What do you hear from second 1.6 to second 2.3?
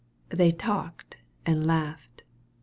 laughed.